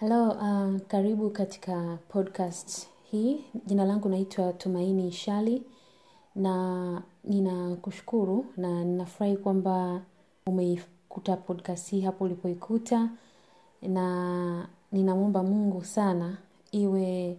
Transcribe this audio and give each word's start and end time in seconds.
Hello, 0.00 0.28
uh, 0.30 0.80
karibu 0.88 1.30
katika 1.30 1.98
podcast 2.08 2.86
hii. 3.10 3.44
Jina 3.66 3.84
langu 3.84 4.08
naitwa 4.08 4.52
Tumaini 4.52 5.12
Shali 5.12 5.62
na 6.34 7.02
ninakushukuru 7.24 8.46
na 8.56 8.84
ninafurahi 8.84 9.36
kwamba 9.36 10.02
umeikuta 10.46 11.36
podcast 11.36 11.90
hii 11.90 12.00
hapo 12.00 12.24
ulipoikuta 12.24 13.10
na 13.82 14.68
ninamwomba 14.92 15.42
Mungu 15.42 15.84
sana 15.84 16.36
iwe 16.72 17.36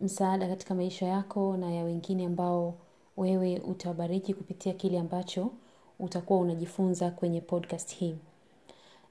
msaada 0.00 0.48
katika 0.48 0.74
maisha 0.74 1.06
yako 1.06 1.56
na 1.56 1.72
ya 1.72 1.84
wengine 1.84 2.26
ambao 2.26 2.74
wewe 3.16 3.58
utawabariki 3.58 4.34
kupitia 4.34 4.72
kile 4.72 4.98
ambacho 4.98 5.50
utakuwa 5.98 6.38
unajifunza 6.40 7.10
kwenye 7.10 7.40
podcast 7.40 7.94
hii. 7.94 8.16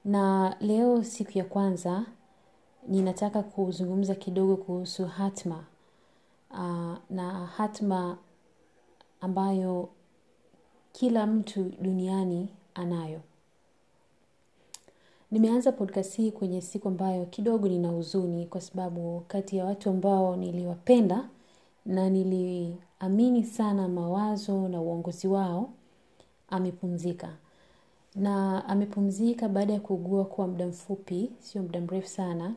Na 0.04 0.56
leo 0.60 1.02
siku 1.04 1.38
ya 1.38 1.44
kwanza 1.44 2.04
ninataka 2.88 3.42
kuzungumza 3.42 4.14
kidogo 4.14 4.56
kuhusu 4.56 5.06
hatma 5.06 5.64
uh, 6.50 6.96
na 7.10 7.46
hatma 7.56 8.18
ambayo 9.20 9.88
kila 10.92 11.26
mtu 11.26 11.72
duniani 11.80 12.48
anayo. 12.74 13.20
Nimeanza 15.30 15.72
podcast 15.72 16.16
hii 16.16 16.30
kwenye 16.30 16.60
siku 16.62 16.88
ambayo 16.88 17.26
kidogo 17.26 17.68
nina 17.68 17.88
huzuni 17.88 18.46
kwa 18.46 18.60
sababu 18.60 19.22
kati 19.28 19.56
ya 19.56 19.64
watu 19.64 19.90
ambao 19.90 20.36
niliwapenda 20.36 21.28
na 21.86 22.10
niliamini 22.10 23.44
sana 23.44 23.88
mawazo 23.88 24.68
na 24.68 24.80
uongozi 24.80 25.28
wao 25.28 25.70
amepumzika. 26.50 27.28
Na 28.14 28.64
amepumzika 28.68 29.48
baada 29.48 29.72
ya 29.72 29.80
kuugua 29.80 30.24
kwa 30.24 30.46
muda 30.46 30.66
mfupi, 30.66 31.30
sio 31.40 31.62
muda 31.62 31.80
mrefu 31.80 32.08
sana. 32.08 32.54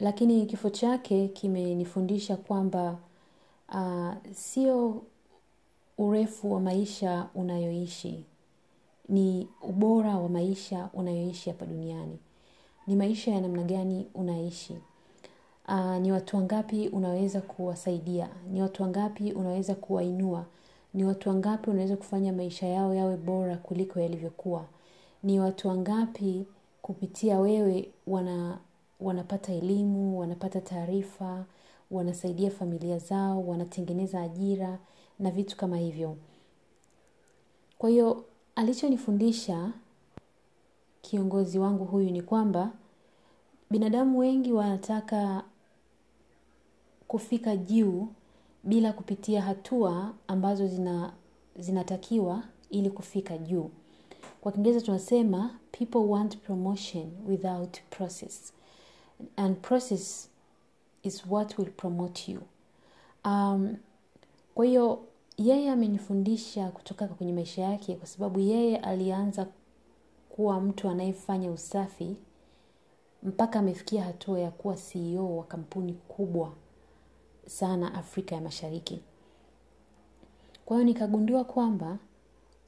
Lakini 0.00 0.46
kifo 0.46 0.70
chake 0.70 1.28
kimenifundisha 1.28 2.36
kwamba 2.36 2.96
uh, 3.74 4.12
sio 4.32 5.02
urefu 5.98 6.52
wa 6.52 6.60
maisha 6.60 7.26
unayoishi, 7.34 8.24
ni 9.08 9.48
ubora 9.62 10.16
wa 10.18 10.28
maisha 10.28 10.88
unayoishi 10.92 11.50
hapa 11.50 11.66
duniani. 11.66 12.18
Ni 12.86 12.96
maisha 12.96 13.30
ya 13.32 13.40
namna 13.40 13.62
gani 13.62 14.06
unaishi. 14.14 14.76
Uh, 15.68 15.96
ni 15.96 16.12
watu 16.12 16.36
wangapi 16.36 16.88
unaweza 16.88 17.40
kuwasaidia, 17.40 18.28
ni 18.52 18.62
watu 18.62 18.82
wangapi 18.82 19.32
unaweza 19.32 19.74
kuwainua, 19.74 20.44
ni 20.94 21.04
watu 21.04 21.28
wangapi 21.28 21.70
unaweza 21.70 21.96
kufanya 21.96 22.32
maisha 22.32 22.66
yao 22.66 22.94
yawe 22.94 23.16
bora 23.16 23.56
kuliko 23.56 24.00
yalivyokuwa, 24.00 24.64
ni 25.22 25.40
watu 25.40 25.68
wangapi 25.68 26.44
kupitia 26.82 27.38
wewe 27.40 27.88
wana 28.06 28.58
wanapata 29.00 29.52
elimu, 29.52 30.18
wanapata 30.20 30.60
taarifa, 30.60 31.44
wanasaidia 31.90 32.50
familia 32.50 32.98
zao, 32.98 33.46
wanatengeneza 33.46 34.22
ajira 34.22 34.78
na 35.18 35.30
vitu 35.30 35.56
kama 35.56 35.76
hivyo. 35.78 36.16
Kwa 37.78 37.90
hiyo 37.90 38.24
alichonifundisha 38.56 39.70
kiongozi 41.02 41.58
wangu 41.58 41.84
huyu 41.84 42.10
ni 42.10 42.22
kwamba 42.22 42.70
binadamu 43.70 44.18
wengi 44.18 44.52
wanataka 44.52 45.44
kufika 47.08 47.56
juu 47.56 48.08
bila 48.64 48.92
kupitia 48.92 49.42
hatua 49.42 50.14
ambazo 50.28 50.66
zina, 50.66 51.12
zinatakiwa 51.58 52.42
ili 52.70 52.90
kufika 52.90 53.38
juu. 53.38 53.70
Kwa 54.40 54.52
Kiingereza 54.52 54.80
tunasema 54.86 55.58
people 55.72 55.98
want 55.98 56.36
promotion 56.38 57.10
without 57.28 57.80
process 57.90 58.52
and 59.36 59.56
process 59.56 60.28
is 61.02 61.22
what 61.28 61.58
will 61.58 61.70
promote 61.70 62.32
you. 62.32 62.40
Um, 63.24 63.76
kwa 64.54 64.64
hiyo 64.66 65.04
yeye 65.36 65.70
amenifundisha 65.70 66.68
kutoka 66.70 67.06
kwenye 67.08 67.32
maisha 67.32 67.62
yake 67.62 67.94
kwa 67.94 68.06
sababu 68.06 68.40
yeye 68.40 68.76
alianza 68.76 69.46
kuwa 70.28 70.60
mtu 70.60 70.88
anayefanya 70.88 71.50
usafi 71.50 72.16
mpaka 73.22 73.58
amefikia 73.58 74.04
hatua 74.04 74.40
ya 74.40 74.50
kuwa 74.50 74.74
CEO 74.76 75.36
wa 75.36 75.44
kampuni 75.44 75.92
kubwa 75.92 76.52
sana 77.46 77.94
Afrika 77.94 78.34
ya 78.34 78.40
Mashariki. 78.40 79.00
Kwa 80.64 80.76
hiyo 80.76 80.84
nikagundua 80.86 81.44
kwamba 81.44 81.98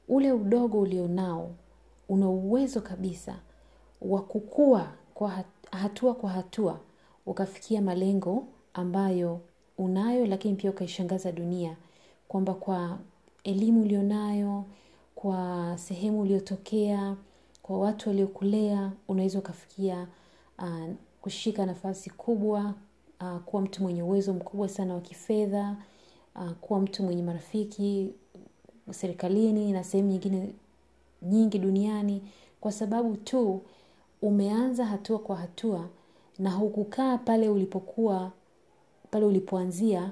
ule 0.07 0.31
udogo 0.31 0.79
ulionao 0.79 1.51
una 2.09 2.29
uwezo 2.29 2.81
kabisa 2.81 3.39
wa 4.01 4.21
kukua 4.21 4.87
kwa 5.13 5.29
hatua 5.71 6.13
kwa 6.13 6.29
hatua 6.29 6.79
ukafikia 7.25 7.81
malengo 7.81 8.47
ambayo 8.73 9.39
unayo, 9.77 10.25
lakini 10.25 10.55
pia 10.55 10.69
ukaishangaza 10.69 11.31
dunia. 11.31 11.77
Kwamba 12.27 12.53
kwa 12.53 12.97
elimu 13.43 13.81
ulionayo, 13.81 14.63
kwa 15.15 15.73
sehemu 15.77 16.21
uliotokea, 16.21 17.15
kwa 17.63 17.79
watu 17.79 18.09
waliokulea, 18.09 18.91
unaweza 19.07 19.39
ukafikia 19.39 20.07
uh, 20.59 20.89
kushika 21.21 21.65
nafasi 21.65 22.09
kubwa, 22.09 22.73
uh, 23.21 23.37
kuwa 23.37 23.61
mtu 23.61 23.83
mwenye 23.83 24.03
uwezo 24.03 24.33
mkubwa 24.33 24.69
sana 24.69 24.93
wa 24.93 25.01
kifedha, 25.01 25.75
uh, 26.35 26.51
kuwa 26.51 26.79
mtu 26.79 27.03
mwenye 27.03 27.23
marafiki 27.23 28.13
serikalini 28.91 29.71
na 29.71 29.83
sehemu 29.83 30.09
nyingine 30.09 30.53
nyingi 31.21 31.59
duniani. 31.59 32.21
Kwa 32.61 32.71
sababu 32.71 33.17
tu 33.17 33.61
umeanza 34.21 34.85
hatua 34.85 35.19
kwa 35.19 35.35
hatua 35.35 35.87
na 36.39 36.51
hukukaa 36.51 37.17
pale 37.17 37.49
ulipokuwa 37.49 38.31
pale 39.11 39.25
ulipoanzia 39.25 40.11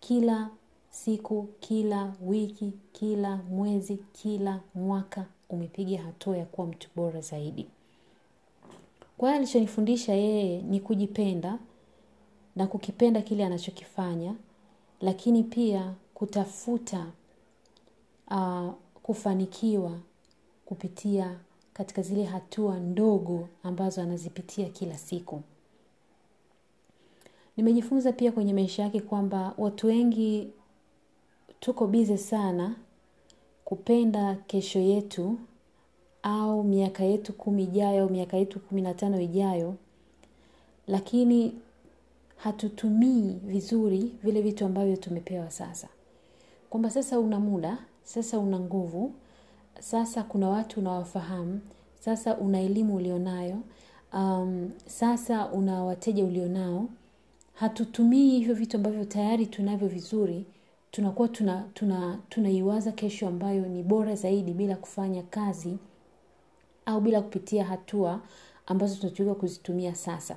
kila 0.00 0.50
siku 0.90 1.48
kila 1.60 2.12
wiki 2.26 2.72
kila 2.92 3.36
mwezi 3.36 3.98
kila 4.12 4.60
mwaka 4.74 5.24
umepiga 5.48 6.02
hatua 6.02 6.36
ya 6.36 6.44
kuwa 6.44 6.66
mtu 6.66 6.88
bora 6.96 7.20
zaidi. 7.20 7.66
Kwa 9.18 9.28
hiyo 9.28 9.40
alichonifundisha 9.40 10.12
yeye 10.14 10.62
ni 10.62 10.80
kujipenda 10.80 11.58
na 12.56 12.66
kukipenda 12.66 13.22
kile 13.22 13.44
anachokifanya 13.44 14.34
lakini 15.00 15.42
pia 15.44 15.92
kutafuta 16.14 17.06
uh, 18.30 18.70
kufanikiwa 19.02 19.98
kupitia 20.66 21.38
katika 21.80 22.02
zile 22.02 22.24
hatua 22.24 22.78
ndogo 22.78 23.48
ambazo 23.62 24.02
anazipitia 24.02 24.68
kila 24.68 24.98
siku. 24.98 25.42
Nimejifunza 27.56 28.12
pia 28.12 28.32
kwenye 28.32 28.54
maisha 28.54 28.82
yake 28.82 29.00
kwamba 29.00 29.54
watu 29.58 29.86
wengi 29.86 30.50
tuko 31.60 31.86
bize 31.86 32.18
sana 32.18 32.74
kupenda 33.64 34.34
kesho 34.34 34.78
yetu 34.78 35.38
au 36.22 36.64
miaka 36.64 37.04
yetu 37.04 37.32
kumi 37.32 37.62
ijayo 37.62 38.02
au 38.02 38.10
miaka 38.10 38.36
yetu 38.36 38.60
kumi 38.60 38.82
na 38.82 38.94
tano 38.94 39.20
ijayo. 39.20 39.74
Lakini 40.86 41.54
hatutumii 42.36 43.32
vizuri 43.44 44.12
vile 44.22 44.42
vitu 44.42 44.64
ambavyo 44.64 44.96
tumepewa 44.96 45.50
sasa. 45.50 45.88
Kwamba 46.70 46.90
sasa 46.90 47.18
una 47.18 47.40
muda 47.40 47.78
sasa 48.04 48.38
una 48.38 48.60
nguvu 48.60 49.12
sasa 49.78 50.22
kuna 50.22 50.48
watu 50.48 50.80
unawafahamu 50.80 51.60
sasa 52.00 52.36
una 52.36 52.60
elimu 52.60 52.96
ulionayo 52.96 53.58
um, 54.12 54.70
sasa 54.86 55.48
una 55.48 55.84
wateja 55.84 56.24
ulionao. 56.24 56.88
Hatutumii 57.54 58.30
hivyo 58.30 58.54
vitu 58.54 58.76
ambavyo 58.76 59.04
tayari 59.04 59.46
tunavyo 59.46 59.88
vizuri 59.88 60.44
tunakuwa 60.90 61.28
tunaiwaza 61.28 61.68
tuna, 61.74 62.18
tuna, 62.28 62.50
tuna 62.80 62.92
kesho 62.92 63.28
ambayo 63.28 63.66
ni 63.66 63.82
bora 63.82 64.14
zaidi 64.14 64.52
bila 64.52 64.76
kufanya 64.76 65.22
kazi 65.22 65.78
au 66.86 67.00
bila 67.00 67.20
kupitia 67.22 67.64
hatua 67.64 68.20
ambazo 68.66 68.96
tunatakiwa 68.96 69.34
kuzitumia 69.34 69.94
sasa. 69.94 70.36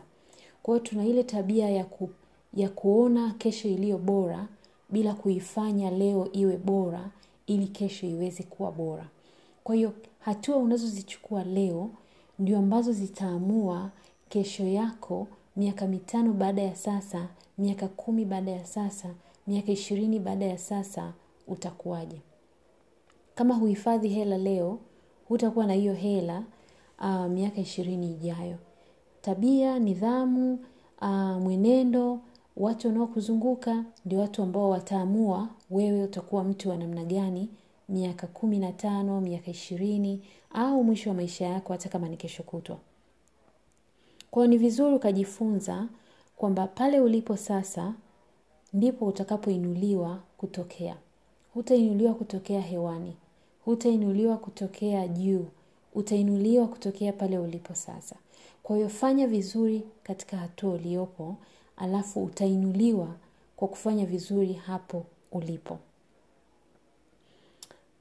Kwa 0.63 0.73
hiyo 0.75 0.87
tuna 0.87 1.05
ile 1.05 1.23
tabia 1.23 1.69
ya, 1.69 1.83
ku, 1.85 2.09
ya 2.53 2.69
kuona 2.69 3.33
kesho 3.33 3.67
iliyo 3.67 3.97
bora 3.97 4.47
bila 4.89 5.13
kuifanya 5.13 5.91
leo 5.91 6.29
iwe 6.31 6.57
bora 6.57 7.09
ili 7.47 7.67
kesho 7.67 8.07
iweze 8.07 8.43
kuwa 8.43 8.71
bora 8.71 9.07
kwa 9.63 9.75
hiyo 9.75 9.93
hatua 10.19 10.57
unazozichukua 10.57 11.43
leo 11.43 11.89
ndio 12.39 12.57
ambazo 12.57 12.91
zitaamua 12.91 13.89
kesho 14.29 14.67
yako 14.67 15.27
miaka 15.55 15.87
mitano 15.87 16.33
baada 16.33 16.61
ya 16.61 16.75
sasa 16.75 17.27
miaka 17.57 17.87
kumi 17.87 18.25
baada 18.25 18.51
ya 18.51 18.65
sasa 18.65 19.09
miaka 19.47 19.71
ishirini 19.71 20.19
baada 20.19 20.45
ya 20.45 20.57
sasa 20.57 21.13
utakuwaje? 21.47 22.21
Kama 23.35 23.53
huhifadhi 23.55 24.09
hela 24.09 24.37
leo 24.37 24.79
hutakuwa 25.27 25.65
na 25.65 25.73
hiyo 25.73 25.93
hela 25.93 26.43
uh, 26.99 27.25
miaka 27.25 27.61
ishirini 27.61 28.11
ijayo. 28.11 28.57
Tabia 29.21 29.79
nidhamu 29.79 30.59
uh, 31.01 31.07
mwenendo 31.41 32.19
watu 32.57 32.87
wanaokuzunguka 32.87 33.85
ndio 34.05 34.19
watu 34.19 34.43
ambao 34.43 34.69
wataamua 34.69 35.47
wewe 35.71 36.03
utakuwa 36.03 36.43
mtu 36.43 36.69
wa 36.69 36.77
namna 36.77 37.03
gani 37.05 37.49
miaka 37.89 38.27
kumi 38.27 38.59
na 38.59 38.71
tano 38.71 39.21
miaka 39.21 39.51
ishirini 39.51 40.21
au 40.53 40.83
mwisho 40.83 41.09
wa 41.09 41.15
maisha 41.15 41.45
yako 41.45 41.73
hata 41.73 41.89
kama 41.89 42.07
ni 42.09 42.17
kesho 42.17 42.43
kutwa. 42.43 42.77
Kwao 44.31 44.47
ni 44.47 44.57
vizuri 44.57 44.95
ukajifunza 44.95 45.87
kwamba 46.37 46.67
pale 46.67 46.99
ulipo 46.99 47.37
sasa 47.37 47.93
ndipo 48.73 49.05
utakapoinuliwa 49.05 50.19
kutokea. 50.37 50.95
Hutainuliwa 51.53 52.13
kutokea 52.13 52.61
hewani. 52.61 53.13
Hutainuliwa 53.65 54.37
kutokea 54.37 55.07
juu. 55.07 55.45
Utainuliwa 55.95 56.67
kutokea 56.67 57.13
pale 57.13 57.37
ulipo 57.39 57.73
sasa. 57.75 58.15
Kwa 58.63 58.75
hiyo 58.75 58.89
fanya 58.89 59.27
vizuri 59.27 59.83
katika 60.03 60.37
hatua 60.37 60.73
uliopo 60.73 61.35
alafu 61.77 62.23
utainuliwa 62.23 63.07
kwa 63.55 63.67
kufanya 63.67 64.05
vizuri 64.05 64.53
hapo 64.53 65.05
ulipo 65.31 65.79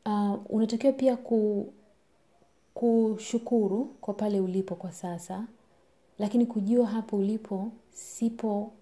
uh, 0.06 0.34
unatakiwa 0.48 0.92
pia 0.92 1.16
ku, 1.16 1.72
kushukuru 2.74 3.84
kwa 4.00 4.14
pale 4.14 4.40
ulipo 4.40 4.74
kwa 4.74 4.92
sasa 4.92 5.46
lakini 6.18 6.46
kujua 6.46 6.86
hapo 6.86 7.16
ulipo 7.16 7.72
sipo 7.90 8.72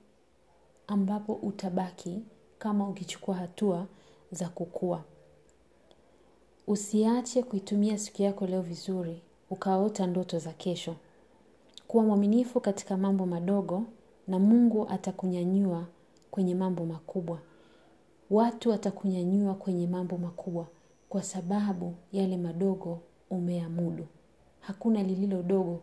ambapo 0.87 1.33
utabaki 1.35 2.23
kama 2.59 2.89
ukichukua 2.89 3.35
hatua 3.35 3.87
za 4.33 4.49
kukua. 4.49 5.05
Usiache 6.67 7.43
kuitumia 7.43 7.99
siku 7.99 8.23
yako 8.23 8.47
leo 8.47 8.63
vizuri 8.63 9.23
ukaota 9.51 10.07
ndoto 10.07 10.39
za 10.39 10.53
kesho. 10.53 10.97
Kuwa 11.89 12.05
mwaminifu 12.05 12.61
katika 12.61 12.97
mambo 12.97 13.27
madogo 13.27 13.83
na 14.29 14.39
mungu 14.39 14.89
atakunyanyua 14.89 15.85
kwenye 16.31 16.55
mambo 16.55 16.85
makubwa. 16.87 17.39
Watu 18.31 18.71
watakunyanyua 18.71 19.55
kwenye 19.55 19.87
mambo 19.87 20.19
makubwa 20.19 20.67
kwa 21.11 21.23
sababu 21.23 21.95
yale 22.13 22.37
madogo 22.37 23.01
umeamudu. 23.31 24.07
Hakuna 24.61 25.03
lililo 25.03 25.43
dogo. 25.43 25.81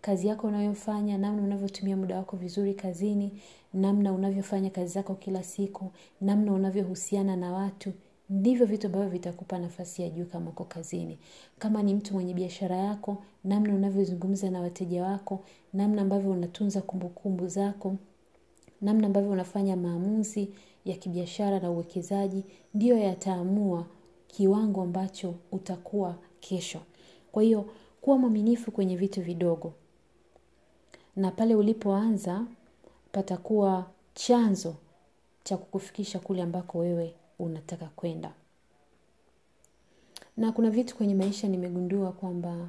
Kazi 0.00 0.26
yako 0.28 0.46
unayofanya 0.46 1.18
namna 1.18 1.42
unavyotumia 1.42 1.96
muda 1.96 2.16
wako 2.16 2.36
vizuri 2.36 2.74
kazini 2.74 3.32
namna 3.74 4.12
unavyofanya 4.12 4.70
kazi 4.70 4.92
zako 4.92 5.14
kila 5.14 5.42
siku 5.42 5.90
namna 6.20 6.52
unavyohusiana 6.52 7.36
na 7.36 7.52
watu 7.52 7.92
ndivyo 8.30 8.66
vitu 8.66 8.86
ambavyo 8.86 9.08
vitakupa 9.08 9.58
nafasi 9.58 10.02
ya 10.02 10.10
juu 10.10 10.24
kama 10.24 10.50
uko 10.50 10.64
kazini. 10.64 11.18
Kama 11.58 11.82
ni 11.82 11.94
mtu 11.94 12.14
mwenye 12.14 12.34
biashara 12.34 12.76
yako 12.76 13.16
namna 13.44 13.74
unavyozungumza 13.74 14.50
na 14.50 14.60
wateja 14.60 15.02
wako 15.04 15.44
namna 15.72 16.02
ambavyo 16.02 16.30
unatunza 16.30 16.82
kumbukumbu 16.82 17.20
kumbu 17.20 17.48
zako 17.48 17.96
namna 18.80 19.06
ambavyo 19.06 19.30
unafanya 19.30 19.76
maamuzi 19.76 20.50
ya 20.84 20.96
kibiashara 20.96 21.60
na 21.60 21.70
uwekezaji 21.70 22.44
ndiyo 22.74 22.98
yataamua 22.98 23.86
kiwango 24.28 24.82
ambacho 24.82 25.34
utakuwa 25.52 26.16
kesho. 26.40 26.80
Kwa 27.32 27.42
hiyo 27.42 27.70
kuwa 28.00 28.18
mwaminifu 28.18 28.72
kwenye 28.72 28.96
vitu 28.96 29.22
vidogo. 29.22 29.72
Na 31.16 31.30
pale 31.30 31.54
ulipoanza 31.54 32.44
patakuwa 33.12 33.90
chanzo 34.14 34.74
cha 35.44 35.56
kukufikisha 35.56 36.18
kule 36.18 36.42
ambako 36.42 36.78
wewe 36.78 37.14
unataka 37.38 37.86
kwenda. 37.86 38.32
Na 40.36 40.52
kuna 40.52 40.70
vitu 40.70 40.96
kwenye 40.96 41.14
maisha 41.14 41.48
nimegundua 41.48 42.12
kwamba 42.12 42.68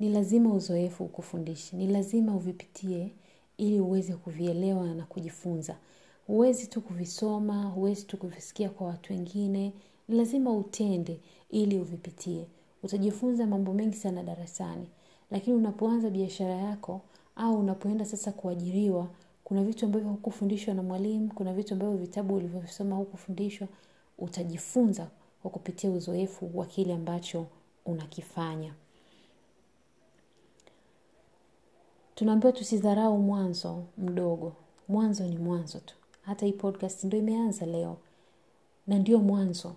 ni 0.00 0.08
lazima 0.08 0.52
uzoefu 0.54 1.04
ukufundishe. 1.04 1.76
Ni 1.76 1.86
lazima 1.86 2.34
uvipitie 2.36 3.10
ili 3.56 3.80
uweze 3.80 4.14
kuvielewa 4.14 4.86
na 4.94 5.04
kujifunza. 5.04 5.76
Huwezi 6.26 6.66
tu 6.66 6.80
kuvisoma 6.80 7.62
huwezi 7.64 8.04
tu 8.04 8.16
kuvisikia 8.16 8.68
kwa 8.70 8.86
watu 8.86 9.12
wengine 9.12 9.72
lazima 10.12 10.52
utende 10.52 11.20
ili 11.50 11.78
uvipitie. 11.78 12.46
Utajifunza 12.82 13.46
mambo 13.46 13.72
mengi 13.74 13.96
sana 13.96 14.22
darasani. 14.22 14.86
Lakini 15.30 15.56
unapoanza 15.56 16.10
biashara 16.10 16.54
yako 16.54 17.00
au 17.36 17.58
unapoenda 17.60 18.04
sasa 18.04 18.32
kuajiriwa 18.32 19.08
kuna 19.44 19.64
vitu 19.64 19.86
ambavyo 19.86 20.08
hukufundishwa 20.10 20.74
na 20.74 20.82
mwalimu 20.82 21.32
kuna 21.34 21.52
vitu 21.54 21.74
ambavyo 21.74 21.96
vitabu 21.96 22.34
ulivyosoma 22.34 22.96
hukufundishwa 22.96 23.68
utajifunza 24.18 25.08
kwa 25.42 25.50
kupitia 25.50 25.90
uzoefu 25.90 26.50
wa 26.54 26.66
kile 26.66 26.94
ambacho 26.94 27.46
unakifanya. 27.86 28.74
Tunaambiwa 32.14 32.52
tusidharau 32.52 33.18
mwanzo 33.18 33.84
mdogo. 33.98 34.52
Mwanzo 34.88 35.24
ni 35.26 35.38
mwanzo 35.38 35.78
tu. 35.78 35.94
Hata 36.22 36.46
hii 36.46 36.52
podcast 36.52 37.04
ndio 37.04 37.18
imeanza 37.18 37.66
leo. 37.66 37.96
Na 38.86 38.98
ndio 38.98 39.18
mwanzo 39.18 39.72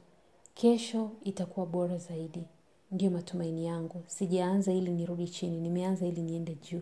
kesho 0.56 1.12
itakuwa 1.24 1.66
bora 1.66 1.98
zaidi. 1.98 2.44
Ndio 2.92 3.12
matumaini 3.12 3.66
yangu. 3.66 4.04
Sijaanza 4.07 4.74
ili 4.74 4.92
nirudi 4.92 5.28
chini. 5.28 5.57
Nimeanza 5.60 6.06
ili 6.06 6.22
niende 6.22 6.56
juu. 6.56 6.81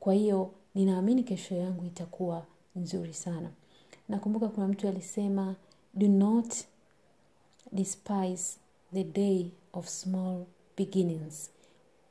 Kwa 0.00 0.14
hiyo 0.14 0.50
ninaamini 0.74 1.22
kesho 1.22 1.54
yangu 1.54 1.84
itakuwa 1.84 2.46
nzuri 2.76 3.14
sana. 3.14 3.50
Nakumbuka 4.08 4.48
kuna 4.48 4.68
mtu 4.68 4.88
alisema 4.88 5.54
do 5.94 6.08
not 6.08 6.54
despise 7.72 8.58
the 8.94 9.04
day 9.04 9.50
of 9.72 9.88
small 9.88 10.44
beginnings. 10.76 11.50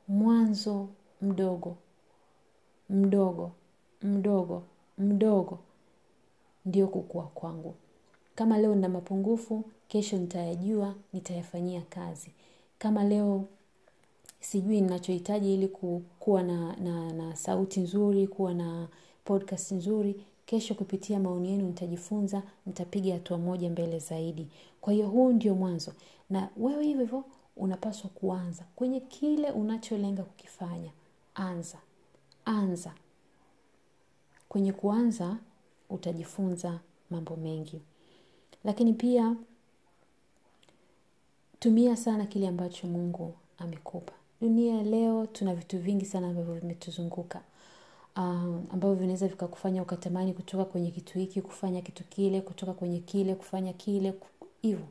Mwanzo 0.08 0.88
mdogo 1.22 1.76
mdogo 2.90 3.52
mdogo 4.02 4.62
mdogo 4.98 5.58
ndio 6.64 6.88
kukua 6.88 7.22
kwangu 7.26 7.74
kama 8.34 8.58
leo 8.58 8.74
nina 8.74 8.88
mapungufu 8.88 9.64
kesho 9.88 10.18
nitayajua 10.18 10.94
nitayafanyia 11.12 11.80
kazi. 11.80 12.30
Kama 12.78 13.04
leo 13.04 13.44
sijui 14.40 14.80
ninachohitaji 14.80 15.54
ili 15.54 15.68
kuwa 16.18 16.42
na, 16.42 16.76
na, 16.76 17.12
na 17.12 17.36
sauti 17.36 17.80
nzuri 17.80 18.26
kuwa 18.26 18.54
na 18.54 18.88
podcast 19.24 19.72
nzuri 19.72 20.24
kesho 20.46 20.74
kupitia 20.74 21.20
maoni 21.20 21.50
yenu 21.50 21.66
nitajifunza 21.66 22.42
nitapiga 22.66 23.14
hatua 23.14 23.38
moja 23.38 23.70
mbele 23.70 23.98
zaidi. 23.98 24.46
Kwa 24.80 24.92
hiyo 24.92 25.06
huu 25.08 25.32
ndio 25.32 25.54
mwanzo. 25.54 25.92
Na 26.30 26.48
wewe 26.56 26.84
hivyo 26.84 27.00
hivyo 27.04 27.24
unapaswa 27.56 28.10
kuanza. 28.10 28.64
Kwenye 28.76 29.00
kile 29.00 29.50
unacholenga 29.50 30.22
kukifanya 30.22 30.90
anza. 31.34 31.78
Anza. 32.44 32.94
Kwenye 34.48 34.72
kuanza 34.72 35.36
utajifunza 35.90 36.80
mambo 37.10 37.36
mengi 37.36 37.80
lakini 38.64 38.92
pia 38.92 39.36
tumia 41.58 41.96
sana 41.96 42.26
kile 42.26 42.48
ambacho 42.48 42.86
mungu 42.86 43.34
amekupa. 43.58 44.12
Dunia 44.40 44.82
leo 44.82 45.26
tuna 45.26 45.54
vitu 45.54 45.78
vingi 45.78 46.04
sana 46.06 46.28
ambavyo 46.28 46.54
vimetuzunguka. 46.54 47.40
Uh, 48.16 48.22
ambavyo 48.72 48.94
vinaweza 48.94 49.28
vikakufanya 49.28 49.82
ukatamani 49.82 50.32
kutoka 50.34 50.64
kwenye 50.64 50.90
kitu 50.90 51.18
hiki 51.18 51.42
kufanya 51.42 51.82
kitu 51.82 52.04
kile 52.04 52.40
kutoka 52.40 52.72
kwenye 52.72 52.98
kile 53.00 53.34
kufanya 53.34 53.72
kile 53.72 54.14
hivyo. 54.62 54.86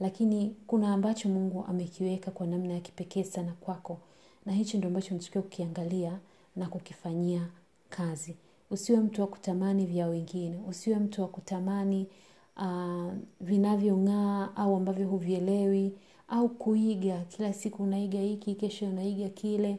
Lakini 0.00 0.56
kuna 0.66 0.92
ambacho 0.94 1.28
mungu 1.28 1.64
amekiweka 1.68 2.30
kwa 2.30 2.46
namna 2.46 2.74
ya 2.74 2.80
kipekee 2.80 3.22
sana 3.24 3.52
kwako. 3.52 3.98
Na 4.46 4.52
hicho 4.52 4.78
ndio 4.78 4.88
ambacho 4.88 5.14
unatakiwa 5.14 5.42
kukiangalia 5.42 6.18
na 6.56 6.66
kukifanyia 6.66 7.46
kazi. 7.90 8.36
Usiwe 8.70 8.98
mtu 9.00 9.20
wa 9.20 9.26
kutamani 9.26 9.86
vya 9.86 10.06
wengine. 10.06 10.58
Usiwe 10.68 10.96
mtu 10.98 11.22
wa 11.22 11.28
kutamani 11.28 12.00
uh, 12.02 12.08
vinavyong'aa 13.40 14.56
au 14.56 14.76
ambavyo 14.76 15.08
huvielewi 15.08 15.92
au 16.28 16.48
kuiga. 16.48 17.20
Kila 17.28 17.52
siku 17.52 17.82
unaiga 17.82 18.20
hiki 18.20 18.54
kesho 18.54 18.86
unaiga 18.88 19.28
kile. 19.28 19.78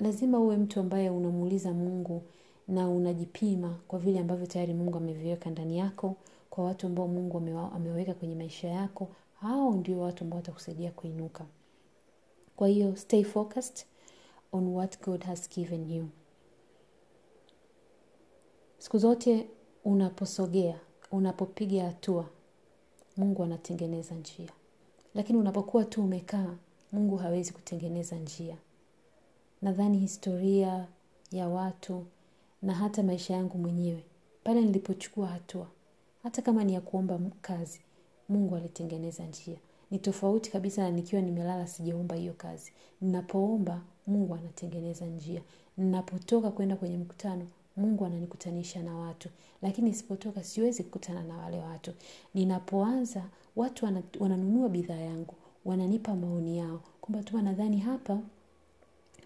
Lazima 0.00 0.38
uwe 0.40 0.56
mtu 0.56 0.80
ambaye 0.80 1.10
unamuuliza 1.10 1.72
mungu 1.72 2.22
na 2.68 2.88
unajipima 2.90 3.78
kwa 3.88 3.98
vile 3.98 4.18
ambavyo 4.20 4.46
tayari 4.46 4.74
mungu 4.74 4.96
ameviweka 4.98 5.50
ndani 5.50 5.78
yako 5.78 6.16
kwa 6.50 6.64
watu 6.64 6.86
ambao 6.86 7.08
mungu 7.08 7.38
ameweka 7.74 8.14
kwenye 8.14 8.34
maisha 8.34 8.68
yako 8.68 9.08
hao 9.40 9.72
ndio 9.74 10.00
watu 10.00 10.24
ambao 10.24 10.36
watakusaidia 10.36 10.90
kuinuka. 10.90 11.44
Kwa 12.56 12.68
hiyo 12.68 12.96
stay 12.96 13.24
focused 13.24 13.86
on 14.52 14.68
what 14.68 15.04
god 15.04 15.22
has 15.24 15.50
given 15.50 15.90
you. 15.90 16.08
Siku 18.78 18.98
zote 18.98 19.46
unaposogea 19.84 20.80
unapopiga 21.12 21.84
hatua 21.84 22.28
mungu 23.16 23.42
anatengeneza 23.44 24.14
njia. 24.14 24.50
Lakini 25.14 25.38
unapokuwa 25.38 25.84
tu 25.84 26.02
umekaa 26.02 26.54
mungu 26.92 27.16
hawezi 27.16 27.52
kutengeneza 27.52 28.16
njia. 28.16 28.56
Nadhani 29.62 29.98
historia 29.98 30.86
ya 31.32 31.48
watu 31.48 32.06
na 32.62 32.74
hata 32.74 33.02
maisha 33.02 33.34
yangu 33.34 33.58
mwenyewe 33.58 34.04
pale 34.44 34.60
nilipochukua 34.60 35.26
hatua 35.26 35.66
hata 36.22 36.42
kama 36.42 36.64
ni 36.64 36.74
ya 36.74 36.80
kuomba 36.80 37.20
kazi 37.42 37.80
mungu 38.28 38.56
alitengeneza 38.56 39.24
njia. 39.26 39.56
Ni 39.90 39.98
tofauti 39.98 40.50
kabisa 40.50 40.82
na 40.82 40.90
nikiwa 40.90 41.22
nimelala 41.22 41.66
sijaomba 41.66 42.14
hiyo 42.16 42.32
kazi. 42.32 42.72
Ninapoomba 43.00 43.80
mungu 44.06 44.34
anatengeneza 44.34 45.06
njia. 45.06 45.42
Ninapotoka 45.76 46.50
kwenda 46.50 46.76
kwenye 46.76 46.98
mkutano 46.98 47.46
mungu 47.76 48.04
ananikutanisha 48.06 48.82
na 48.82 48.96
watu. 48.96 49.28
Lakini 49.62 49.90
isipotoka 49.90 50.44
siwezi 50.44 50.82
kukutana 50.84 51.22
na 51.22 51.36
wale 51.36 51.58
watu. 51.58 51.92
Ninapoanza 52.34 53.24
watu 53.56 53.84
wananunua 54.20 54.68
bidhaa 54.68 54.94
yangu. 55.00 55.34
Wananipa 55.64 56.14
maoni 56.16 56.58
yao. 56.58 56.80
Kwamba 57.00 57.22
tuma 57.22 57.42
nadhani 57.42 57.78
hapa 57.78 58.20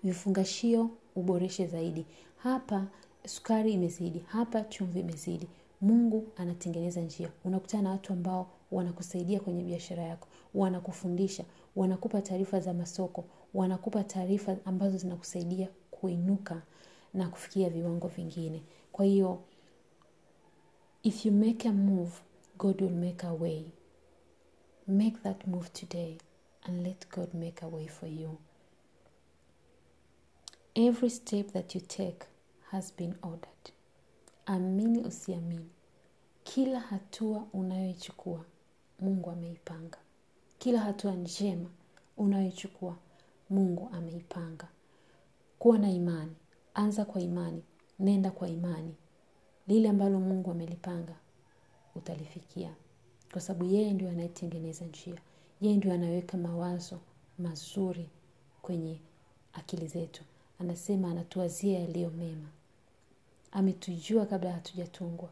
vifungashio 0.05 0.90
uboreshe 1.17 1.67
zaidi. 1.67 2.07
Hapa 2.37 2.87
sukari 3.26 3.73
imezidi. 3.73 4.19
Hapa 4.26 4.61
chumvi 4.62 5.00
imezidi. 5.00 5.49
Mungu 5.81 6.26
anatengeneza 6.37 7.00
njia. 7.00 7.28
Unakutana 7.45 7.83
na 7.83 7.90
watu 7.90 8.12
ambao 8.12 8.47
wanakusaidia 8.73 9.40
kwenye 9.40 9.62
biashara 9.62 10.02
yako. 10.02 10.28
Wanakufundisha. 10.55 11.45
Wanakupa 11.76 12.23
taarifa 12.23 12.61
za 12.61 12.75
masoko. 12.75 13.25
Wanakupa 13.55 14.05
taarifa 14.05 14.57
ambazo 14.64 14.99
zinakusaidia 14.99 15.69
kuinuka 15.90 16.62
na 17.15 17.29
kufikia 17.29 17.71
viwango 17.71 18.09
vingine. 18.09 18.62
Kwa 18.93 19.05
hiyo 19.05 19.43
if 21.03 21.27
you 21.27 21.33
make 21.33 21.69
a 21.69 21.73
move 21.73 22.12
god 22.59 22.83
will 22.83 22.95
make 22.95 23.27
a 23.27 23.33
way. 23.33 23.65
Make 24.87 25.17
that 25.23 25.47
move 25.47 25.69
today 25.69 26.19
and 26.62 26.87
let 26.87 27.09
god 27.17 27.35
make 27.35 27.65
a 27.65 27.69
way 27.69 27.88
for 27.88 28.09
you. 28.09 28.38
Every 30.75 31.11
step 31.11 31.53
that 31.53 31.75
you 31.75 31.81
take 31.81 32.27
has 32.71 32.93
been 32.97 33.15
ordered. 33.23 33.73
Amini 34.47 34.99
usiamini. 35.00 35.71
Kila 36.45 36.81
hatua 36.81 37.47
unayoichukua 37.53 38.45
mungu 39.00 39.31
ameipanga. 39.31 39.99
Kila 40.59 40.81
hatua 40.81 41.12
njema 41.12 41.71
unayoichukua 42.17 42.97
mungu 43.50 43.91
ameipanga. 43.93 44.69
Kuwa 45.59 45.79
na 45.79 45.91
imani 45.91 46.37
anza 46.79 47.05
kwa 47.05 47.21
imani. 47.21 47.63
Nenda 47.99 48.31
kwa 48.31 48.49
imani. 48.49 48.95
Lile 49.69 49.89
ambalo 49.89 50.21
mungu 50.21 50.51
amelipanga 50.51 51.15
utalifikia. 51.95 52.75
Kwa 53.33 53.41
sababu 53.41 53.65
yeye 53.65 53.93
ndio 53.93 54.09
anayetengeneza 54.11 54.85
njia. 54.87 55.15
Yeye 55.61 55.77
ndio 55.77 55.93
anaweka 55.93 56.37
mawazo 56.37 56.99
mazuri 57.39 58.09
kwenye 58.63 59.01
akili 59.53 59.87
zetu. 59.87 60.23
Anasema 60.59 61.11
anatuwazia 61.11 61.79
yaliyo 61.79 62.11
mema. 62.11 62.49
Ametujua 63.53 64.27
kabla 64.27 64.53
hatujatungwa. 64.53 65.29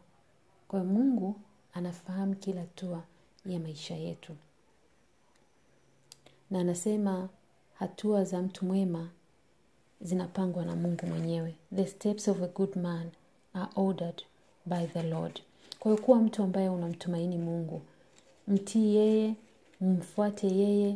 Kwa 0.67 0.83
mungu 0.83 1.35
anafahamu 1.73 2.35
kila 2.35 2.61
hatua 2.61 3.03
ya 3.45 3.59
maisha 3.59 3.95
yetu. 3.95 4.35
Na 6.51 6.59
anasema 6.59 7.29
hatua 7.73 8.23
za 8.23 8.41
mtu 8.41 8.65
mwema 8.65 9.09
zinapangwa 10.01 10.65
na 10.65 10.75
mungu 10.75 11.05
mwenyewe. 11.07 11.55
The 11.75 11.87
steps 11.87 12.27
of 12.27 12.41
a 12.41 12.47
good 12.47 12.75
man 12.75 13.09
are 13.53 13.69
ordered 13.75 14.23
by 14.65 14.85
the 14.85 15.03
lord. 15.03 15.41
Kwa 15.79 15.91
hiyo 15.91 16.03
kuwa 16.03 16.17
mtu 16.21 16.43
ambaye 16.43 16.69
unamtumaini 16.69 17.37
mungu 17.37 17.81
mtii 18.47 18.95
yeye 18.95 19.33
mfuate 19.81 20.47
yeye 20.47 20.95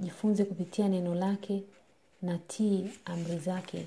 jifunze 0.00 0.44
kupitia 0.44 0.88
neno 0.88 1.14
lake 1.14 1.62
na 2.22 2.38
tii 2.38 2.90
amri 3.04 3.38
zake 3.38 3.86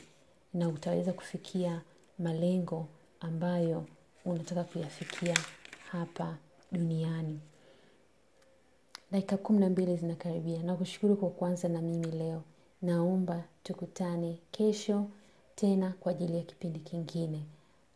na 0.53 0.70
utaweza 0.70 1.13
kufikia 1.13 1.82
malengo 2.20 2.88
ambayo 3.20 3.86
unataka 4.25 4.63
kuyafikia 4.63 5.38
hapa 5.91 6.38
duniani. 6.72 7.39
Dakika 9.12 9.38
kumi 9.38 9.60
na 9.60 9.70
mbili 9.70 9.96
zinakaribia. 9.98 10.63
Na 10.63 10.75
kushukuru 10.75 11.15
kwa 11.15 11.30
kuanza 11.30 11.68
na 11.70 11.82
mimi 11.82 12.08
leo 12.12 12.41
naomba 12.81 13.43
tukutane 13.63 14.38
kesho 14.51 15.05
tena 15.55 15.93
kwa 16.00 16.11
ajili 16.11 16.38
ya 16.38 16.43
kipindi 16.43 16.79
kingine. 16.79 17.43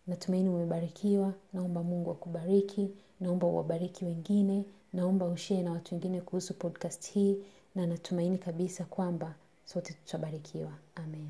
Natumaini 0.07 0.49
umebarikiwa 0.49 1.33
naomba 1.53 1.83
mungu 1.83 2.11
akubariki 2.11 2.89
naomba 3.19 3.47
uwabariki 3.47 4.05
wengine 4.05 4.65
naomba 4.93 5.25
ushee 5.25 5.61
na 5.61 5.71
watu 5.71 5.95
wengine 5.95 6.21
kuhusu 6.21 6.53
podcast 6.53 7.11
hii 7.11 7.37
na 7.75 7.87
natumaini 7.87 8.37
kabisa 8.37 8.85
kwamba 8.85 9.35
sote 9.65 9.93
tutabarikiwa. 9.93 10.71
Amen 10.95 11.27